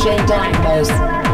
DJ 0.00 0.16
Dynamos. 0.24 1.29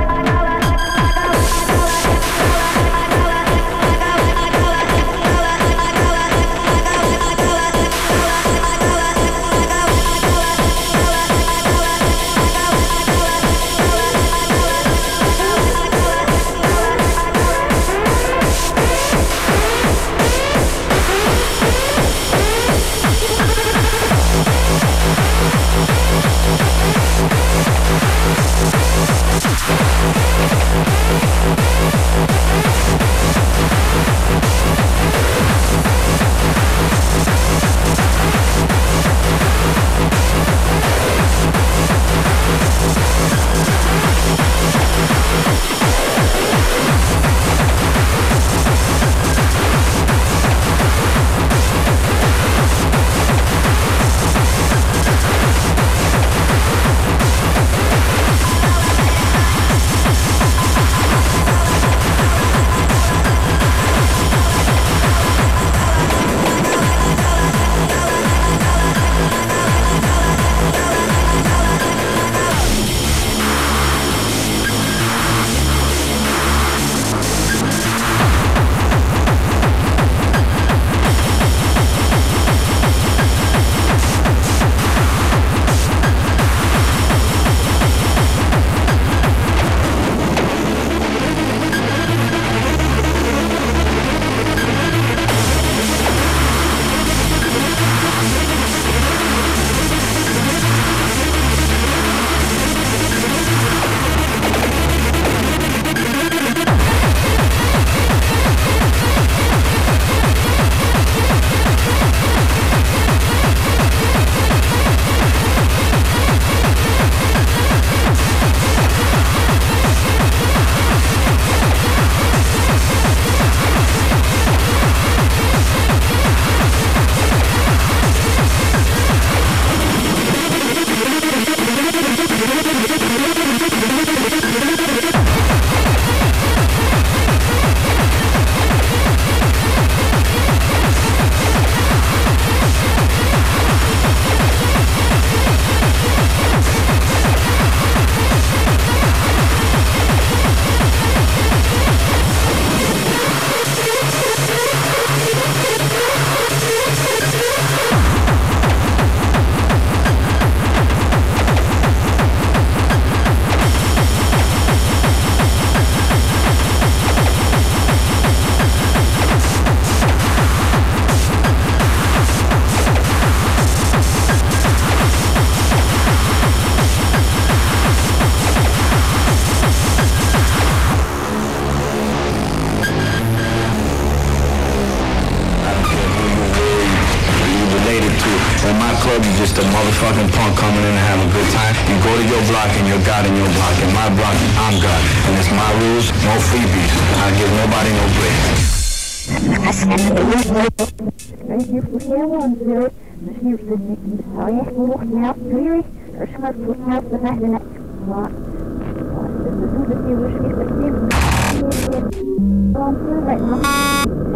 The 189.56 189.62
motherfucking 189.62 190.28
punk 190.36 190.58
coming 190.58 190.84
in 190.84 190.92
and 190.92 190.98
having 191.00 191.30
a 191.30 191.32
good 191.32 191.48
time. 191.48 191.72
You 191.88 191.96
go 192.04 192.12
to 192.12 192.24
your 192.28 192.44
block 192.52 192.68
and 192.76 192.86
you're 192.88 193.00
God 193.08 193.24
in 193.24 193.34
your 193.40 193.48
block. 193.56 193.72
In 193.80 193.88
my 193.96 194.12
block, 194.12 194.36
I'm 194.60 194.76
God. 194.84 195.00
And 195.24 195.32
it's 195.40 195.48
my 195.48 195.72
rules, 195.80 196.12
no 196.28 196.36
freebies. 196.44 196.92
I 197.16 197.32
give 197.40 197.48
nobody 197.56 197.88
no 197.96 198.04
break. 198.20 198.36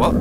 What? 0.01 0.15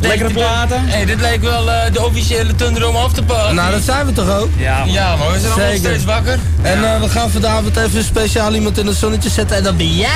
Lekkere 0.00 0.32
platen. 0.32 0.88
Hey, 0.88 1.04
dit 1.04 1.20
lijkt 1.20 1.44
wel 1.44 1.68
uh, 1.68 1.74
de 1.92 2.04
officiële 2.04 2.54
Thunder 2.54 2.88
om 2.88 2.96
af 2.96 3.12
te 3.12 3.22
pakken. 3.22 3.54
Nou, 3.54 3.70
dat 3.70 3.82
zijn 3.82 4.06
we 4.06 4.12
toch 4.12 4.38
ook? 4.38 4.48
Ja, 4.56 4.78
man. 4.78 4.92
Ja, 4.92 5.16
maar 5.16 5.32
we 5.32 5.40
zijn 5.40 5.52
allemaal 5.52 5.76
steeds 5.76 6.04
wakker. 6.04 6.38
En 6.62 6.78
uh, 6.80 7.00
we 7.00 7.08
gaan 7.08 7.30
vanavond 7.30 7.76
even 7.76 8.04
speciaal 8.04 8.54
iemand 8.54 8.78
in 8.78 8.86
het 8.86 8.96
zonnetje 8.96 9.30
zetten 9.30 9.56
en 9.56 9.62
dat 9.62 9.76
ben 9.76 9.96
jij! 9.96 10.08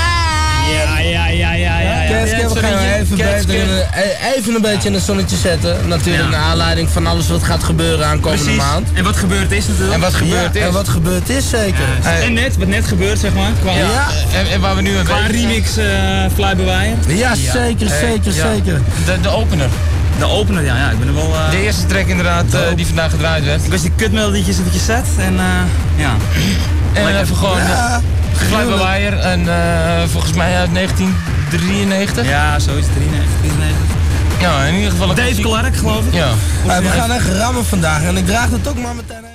Ja, 0.71 0.99
ja, 0.99 1.27
ja, 1.27 1.53
even, 3.01 3.17
beter, 3.17 3.89
even 4.37 4.55
een 4.55 4.63
beetje 4.63 4.89
in 4.89 4.95
het 4.95 5.03
zonnetje 5.03 5.37
zetten. 5.37 5.89
Natuurlijk 5.89 6.31
naar 6.31 6.41
aanleiding 6.41 6.89
van 6.89 7.07
alles 7.07 7.29
wat 7.29 7.43
gaat 7.43 7.65
gebeuren 7.65 8.07
aankomende 8.07 8.43
Precies. 8.43 8.63
maand. 8.63 8.89
En 8.93 9.05
wat 9.05 9.17
gebeurd 9.17 9.53
is 9.53 9.67
natuurlijk. 9.67 9.95
En 9.95 10.01
wat 10.01 10.15
gebeurd 10.15 10.55
is. 10.55 10.63
En 10.63 10.73
wat 10.73 10.89
gebeurd 10.89 11.29
is 11.29 11.49
zeker. 11.49 11.85
en 12.23 12.33
net, 12.33 12.57
wat 12.57 12.69
net 12.69 12.87
gebeurt 12.87 13.19
zeg 13.19 13.35
maar. 13.35 13.51
Qua, 13.61 13.73
ja. 13.73 14.09
En, 14.33 14.51
en, 14.51 14.61
waar 14.61 14.77
we 14.77 14.83
nu 14.83 14.97
een 14.97 15.05
Qua 15.05 15.27
remix 15.27 15.79
uh, 15.79 15.85
Fly 16.35 16.57
By 16.57 16.95
Ja, 17.07 17.35
zeker, 17.35 17.89
zeker, 17.89 18.33
zeker. 18.33 18.81
De, 19.05 19.21
de 19.21 19.29
opener. 19.29 19.69
De 20.19 20.25
opener, 20.25 20.65
ja, 20.65 20.77
ja, 20.77 20.91
ik 20.91 20.99
ben 20.99 21.09
er 21.09 21.15
wel... 21.15 21.31
Uh... 21.31 21.51
De 21.51 21.63
eerste 21.63 21.87
track 21.87 22.07
inderdaad 22.07 22.55
uh, 22.55 22.61
die 22.77 22.87
vandaag 22.87 23.11
gedraaid 23.11 23.45
werd. 23.45 23.65
Ik 23.65 23.71
was 23.71 23.81
die 23.81 23.93
kutmelodietjes 23.97 24.59
eventjes 24.59 24.85
zet 24.85 25.07
en 25.19 25.35
uh, 25.35 25.41
ja. 25.97 26.17
En 26.93 27.21
even 27.21 27.37
gewoon 27.37 27.59
ja, 27.59 28.01
Fly 28.33 28.65
By 28.65 28.73
Wire 28.73 29.17
en 29.17 29.49
volgens 30.09 30.33
mij 30.33 30.57
uit 30.57 30.73
1993. 31.51 32.27
Ja, 32.27 32.59
zoiets, 32.59 32.87
93, 32.95 33.31
94. 33.41 34.41
Ja, 34.41 34.65
in 34.65 34.75
ieder 34.75 34.91
geval... 34.91 35.15
Dave 35.15 35.41
Clark, 35.41 35.77
geloof 35.77 36.07
ik. 36.07 36.15
Ja. 36.15 36.33
we 36.65 36.89
gaan 36.89 37.13
echt 37.13 37.29
rammen 37.29 37.65
vandaag 37.65 38.03
en 38.03 38.17
ik 38.17 38.27
draag 38.27 38.51
het 38.51 38.69
ook 38.69 38.79
maar 38.79 38.95
meteen 38.95 39.30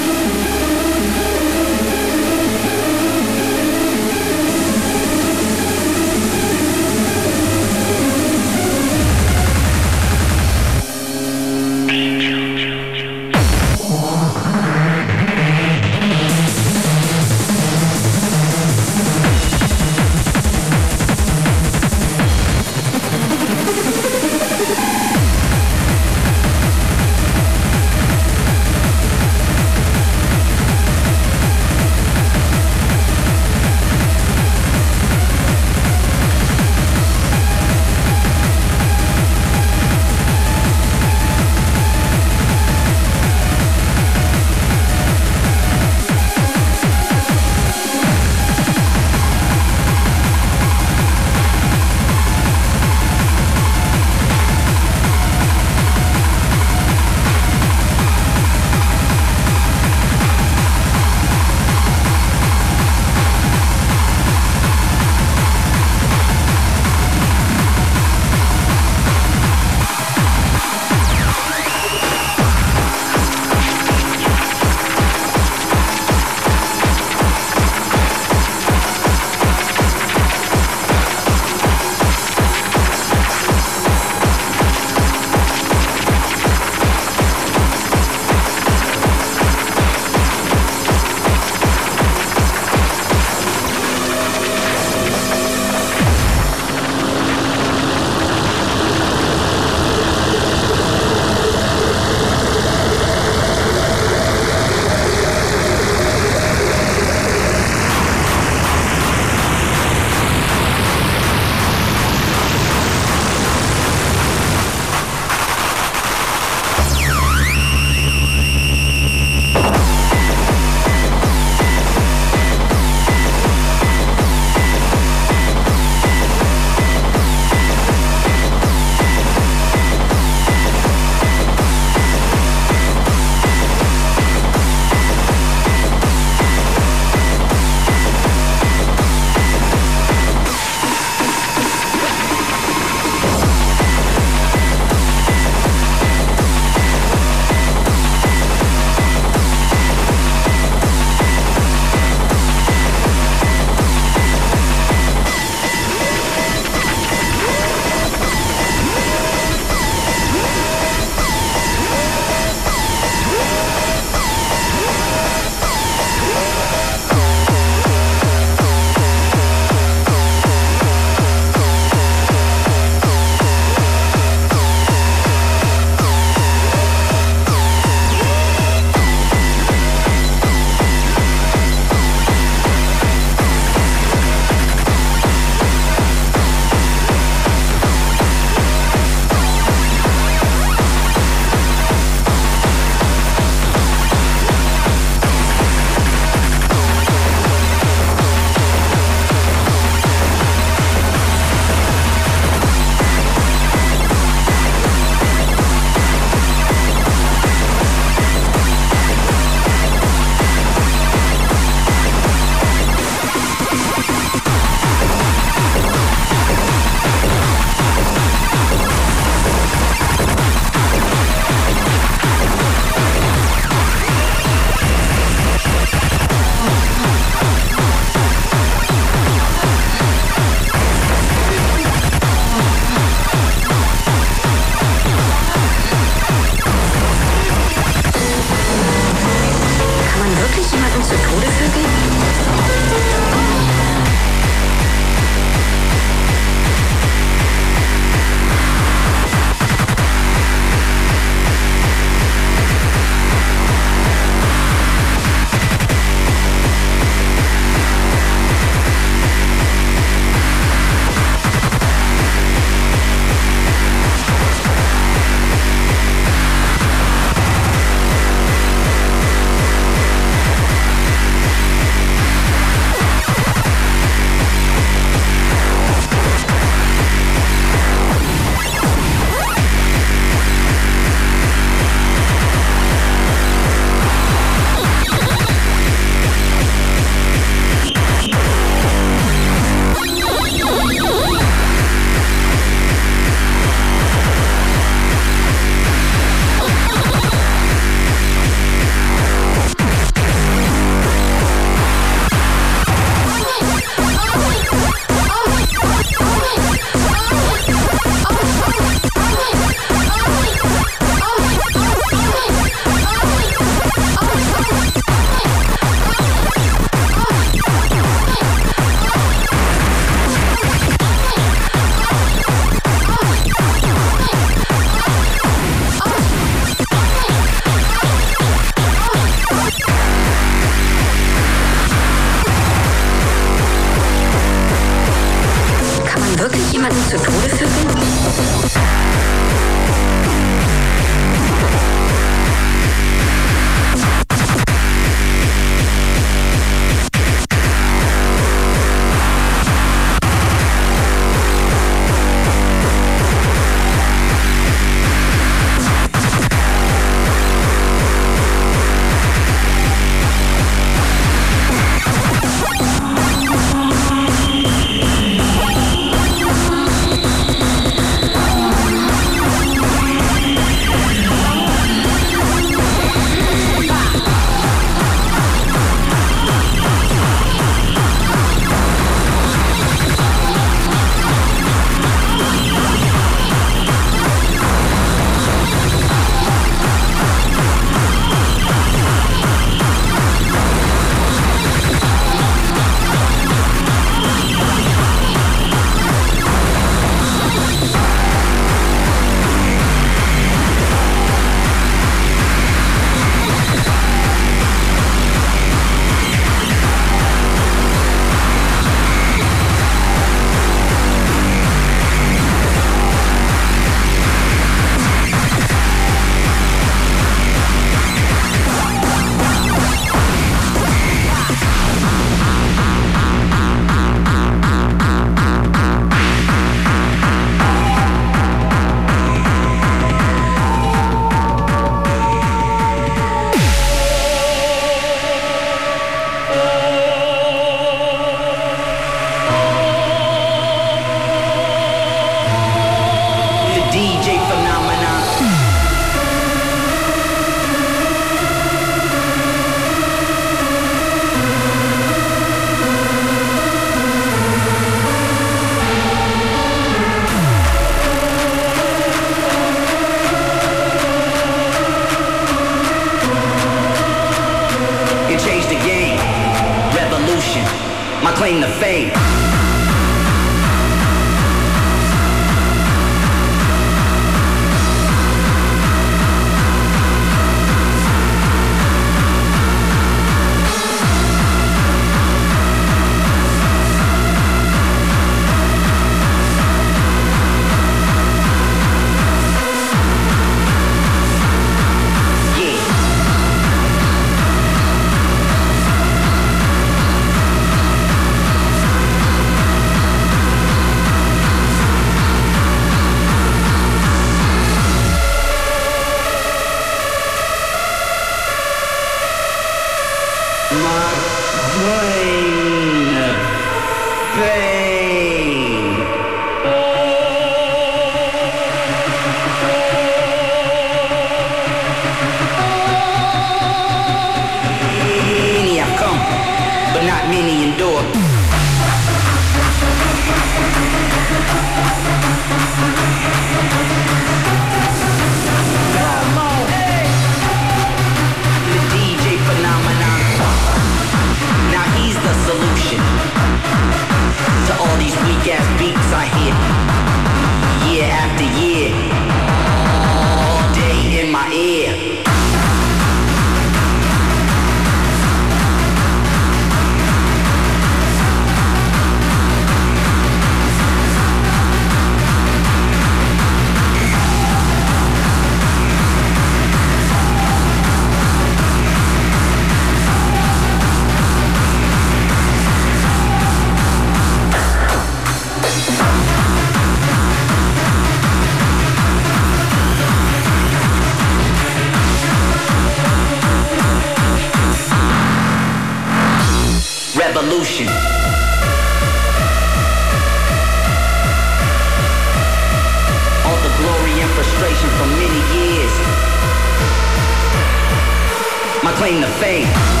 Fame. 599.41 600.00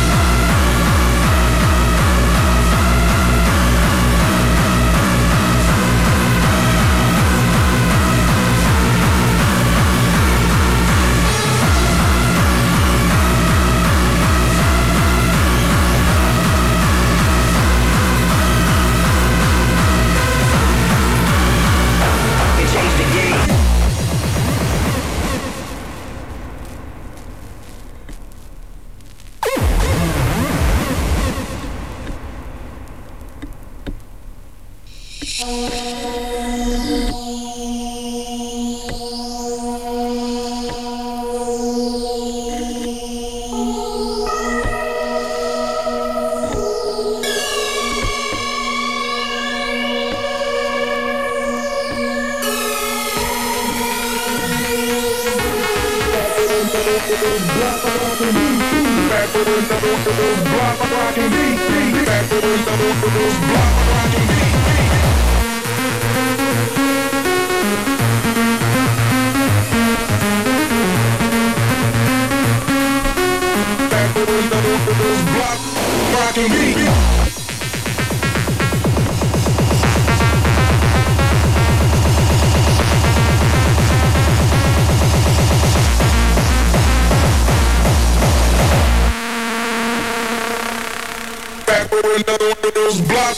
block, 92.99 93.37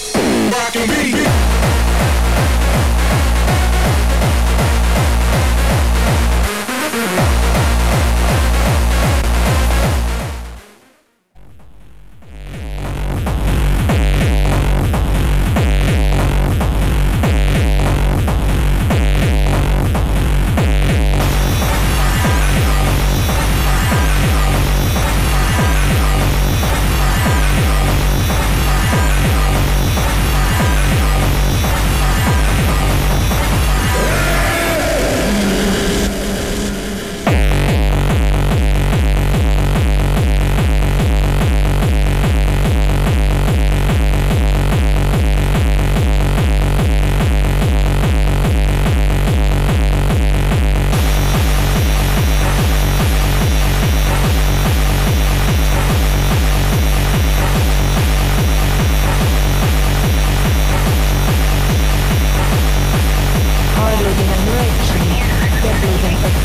rock 0.51 0.75
and 0.75 0.89
beat. 0.89 1.52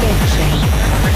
Victory. 0.09 1.08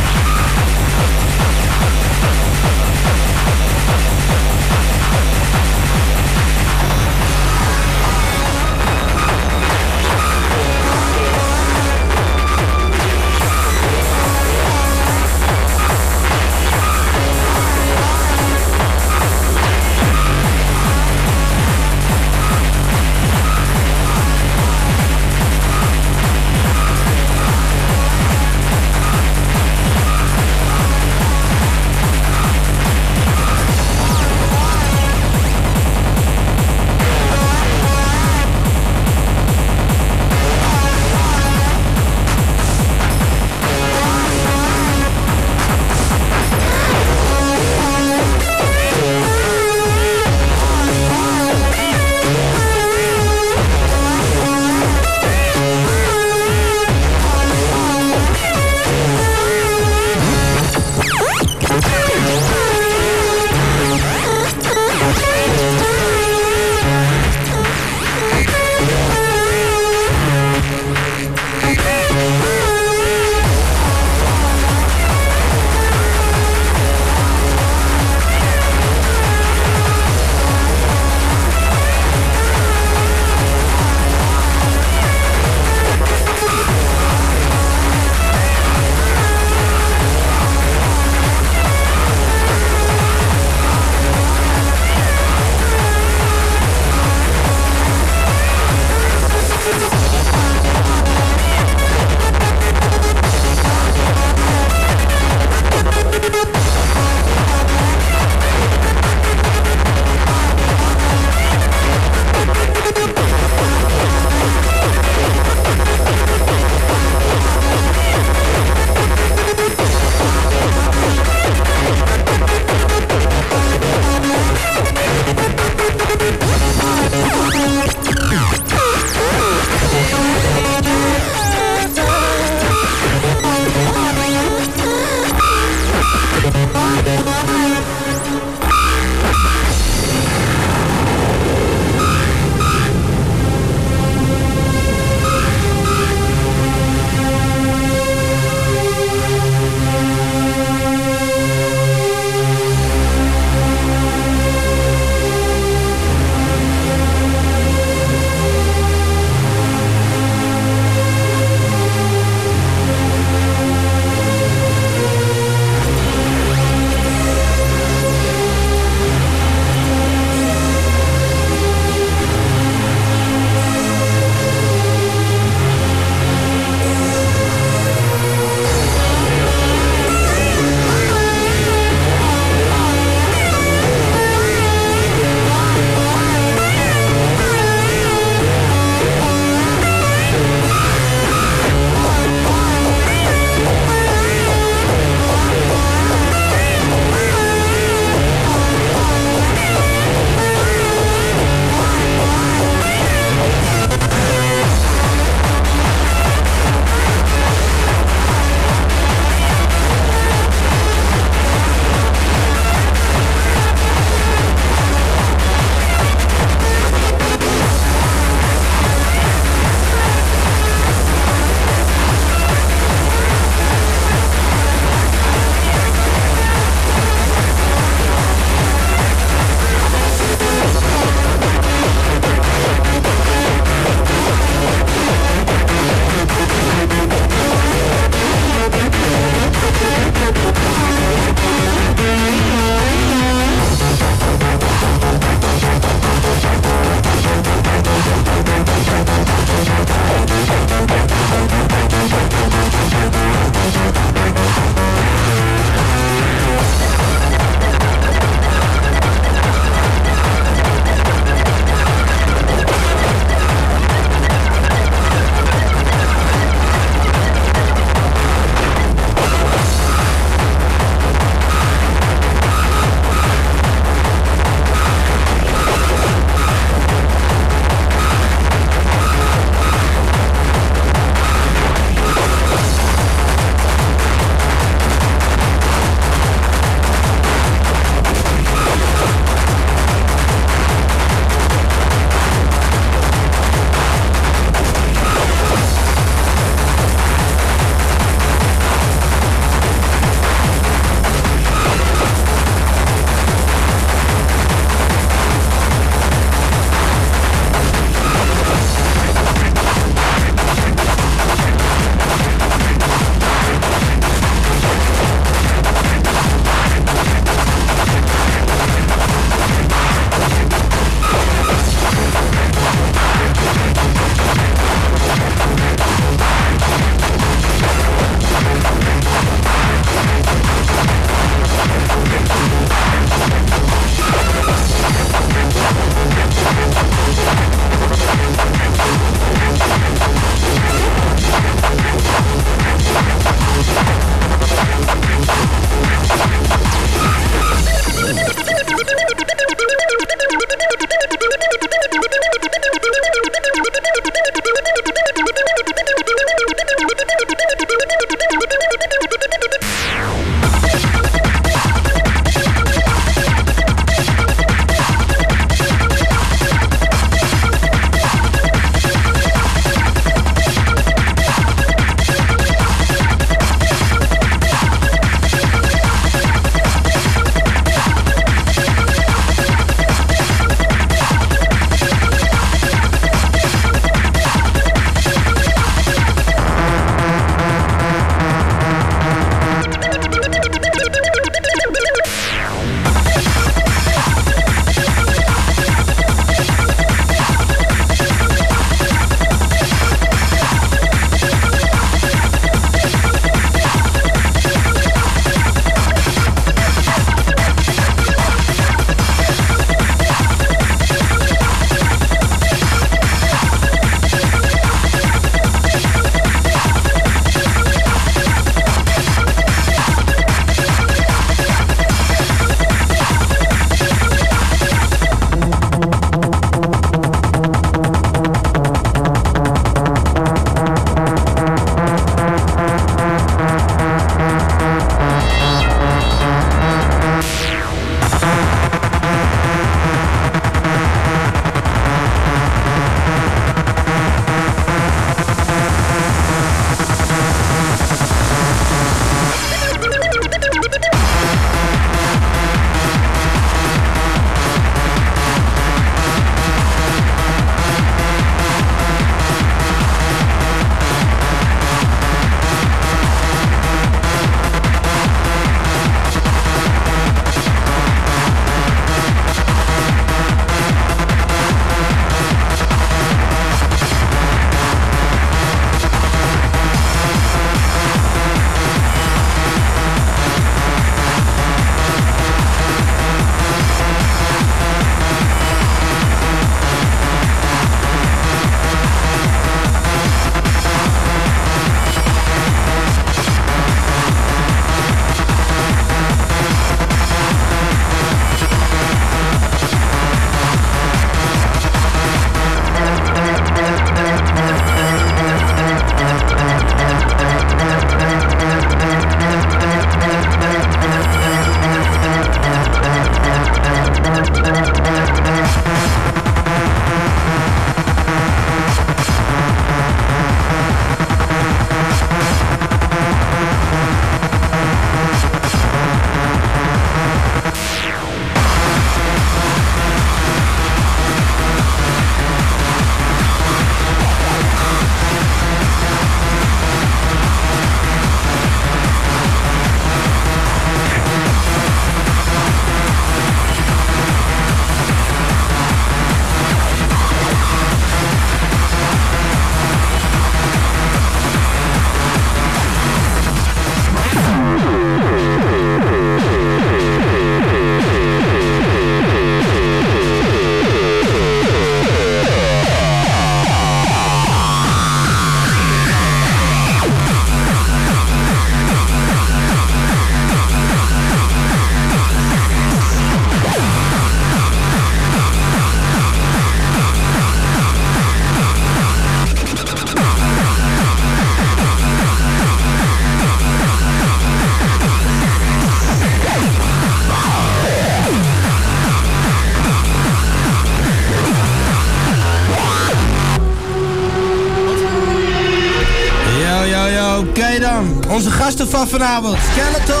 Van 598.71 598.87
vanavond, 598.87 599.37
Skeletor. 599.51 600.00